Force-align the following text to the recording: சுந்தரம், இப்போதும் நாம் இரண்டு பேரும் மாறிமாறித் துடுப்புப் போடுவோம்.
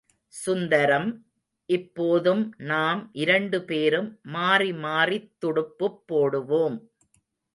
சுந்தரம், 0.33 1.09
இப்போதும் 1.69 2.53
நாம் 2.57 3.09
இரண்டு 3.13 3.63
பேரும் 3.63 4.19
மாறிமாறித் 4.33 5.31
துடுப்புப் 5.39 6.01
போடுவோம். 6.07 6.77